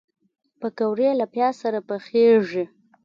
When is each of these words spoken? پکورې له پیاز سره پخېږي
پکورې 0.59 1.09
له 1.19 1.25
پیاز 1.33 1.53
سره 1.63 1.79
پخېږي 1.89 2.65